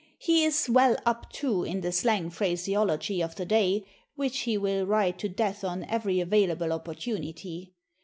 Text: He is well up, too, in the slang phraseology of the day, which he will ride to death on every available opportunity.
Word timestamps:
He 0.17 0.43
is 0.43 0.67
well 0.67 0.97
up, 1.05 1.31
too, 1.31 1.63
in 1.63 1.81
the 1.81 1.91
slang 1.91 2.31
phraseology 2.31 3.21
of 3.21 3.35
the 3.35 3.45
day, 3.45 3.83
which 4.15 4.39
he 4.39 4.57
will 4.57 4.83
ride 4.87 5.19
to 5.19 5.29
death 5.29 5.63
on 5.63 5.83
every 5.83 6.19
available 6.19 6.73
opportunity. 6.73 7.75